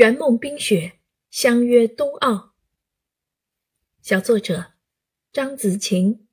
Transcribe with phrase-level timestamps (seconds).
[0.00, 0.94] 圆梦冰雪，
[1.30, 2.54] 相约冬奥。
[4.00, 4.72] 小作者
[5.30, 6.26] 张子晴，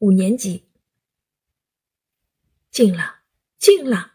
[0.00, 0.64] 五年级。
[2.72, 3.18] 进了，
[3.60, 4.14] 进了！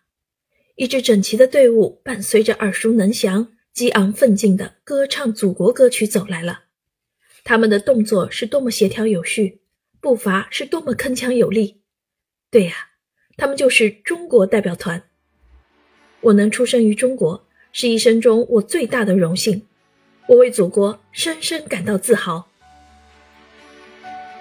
[0.76, 6.66] 一支整齐的队伍伴随着耳熟能详、激昂奋进的歌唱祖国歌曲走来了。
[7.46, 9.62] 他们的动作是多么协调有序，
[10.02, 11.82] 步伐是多么铿锵有力。
[12.50, 12.90] 对呀，
[13.38, 15.10] 他们就是中国代表团。
[16.20, 17.48] 我能出生于中国。
[17.74, 19.62] 是一生中我最大的荣幸，
[20.28, 22.50] 我为祖国深深感到自豪。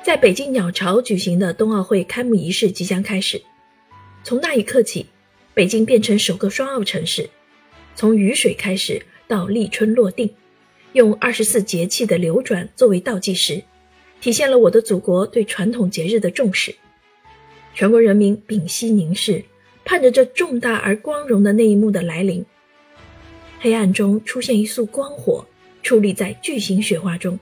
[0.02, 3.40] 在北京鸟巢举行的冬奥会开幕仪式即将开始，
[4.24, 5.06] 从那一刻起，
[5.54, 7.30] 北京变成首个双奥城市。
[7.94, 10.34] 从雨水开始到立春落定，
[10.94, 13.62] 用二十四节气的流转作为倒计时，
[14.20, 16.74] 体现了我的祖国对传统节日的重视。
[17.74, 19.44] 全国人民屏息凝视，
[19.84, 22.44] 盼着这重大而光荣的那一幕的来临。
[23.62, 25.44] 黑暗中出现一束光火，
[25.82, 27.38] 矗立在巨型雪花中，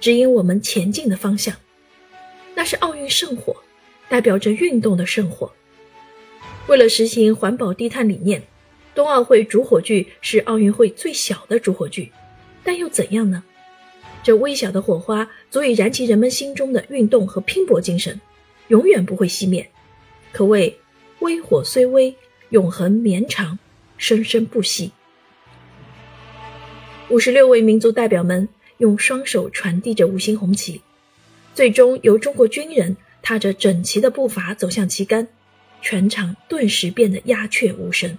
[0.00, 1.54] 指引我们前进的方向。
[2.56, 3.54] 那是奥运圣火，
[4.08, 5.52] 代表着运动的圣火。
[6.66, 8.42] 为了实行环保低碳理念，
[8.92, 12.10] 冬奥会主火炬是奥运会最小的主火炬，
[12.64, 13.44] 但又怎样呢？
[14.24, 18.20] 这微小的火花足以燃起人们心中的运动和拼搏精神，
[18.66, 19.68] 永远不会熄灭。
[20.32, 20.76] 可谓
[21.20, 22.12] 微火虽微，
[22.48, 23.56] 永恒绵长，
[23.96, 24.90] 生生不息。
[27.12, 30.80] 五十六位民族代表们用双手传递着五星红旗，
[31.54, 35.28] 最终由中国军人踏着整齐的步伐走向旗杆，
[35.82, 38.16] 全场顿时变得鸦雀无声。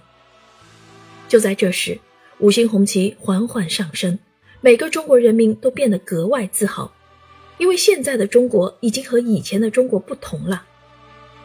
[1.26, 1.98] 就在这时，
[2.38, 4.16] 五星红旗缓缓上升，
[4.60, 6.94] 每个中国人民都变得格外自豪，
[7.58, 10.64] 因为现在的中国已经和以前的中国不同了。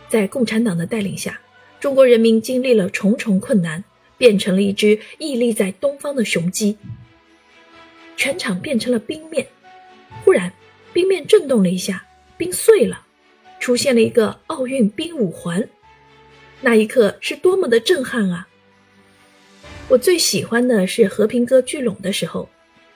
[0.07, 1.41] 在共产党的带领下，
[1.79, 3.83] 中国人民经历了重重困难，
[4.19, 6.77] 变成了一只屹立在东方的雄鸡。
[8.19, 9.47] 全场变成了冰面，
[10.25, 10.51] 忽然，
[10.91, 13.05] 冰面震动了一下，冰碎了，
[13.61, 15.65] 出现了一个奥运冰五环。
[16.59, 18.45] 那一刻是多么的震撼啊！
[19.87, 22.49] 我最喜欢的是和平鸽聚拢的时候，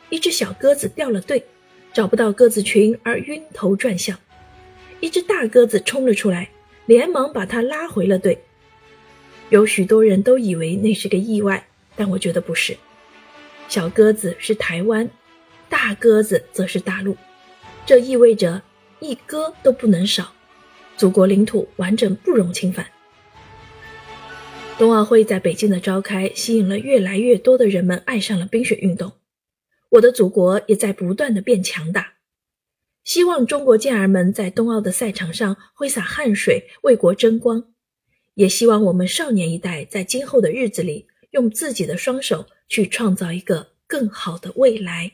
[0.09, 1.41] 一只小鸽子掉了队，
[1.93, 4.19] 找不到鸽子群而晕头转向，
[4.99, 6.49] 一只大鸽子冲了出来，
[6.85, 8.37] 连忙把它拉回了队。
[9.47, 12.75] 有许多人都以为那是个意外，但我觉得不是。
[13.73, 15.09] 小鸽子是台湾，
[15.67, 17.17] 大鸽子则是大陆，
[17.87, 18.61] 这意味着
[18.99, 20.31] 一鸽都不能少，
[20.95, 22.85] 祖国领土完整不容侵犯。
[24.77, 29.13] 冬奥会在北京的召开，吸引了越来越多的人们爱上了冰雪运动。
[29.89, 32.13] 我的祖国也在不断的变强大，
[33.03, 37.63] 希望中国健儿们在冬奥的赛场上挥洒汗水，为国争光，
[38.35, 41.07] 也希望我们少年一代在今后的日子里。
[41.33, 45.11] 用自己的双手去创造一个更好的未来。